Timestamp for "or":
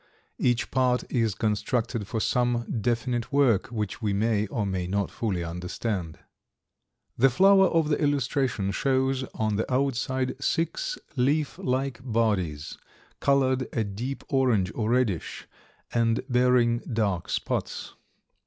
4.47-4.65, 14.73-14.89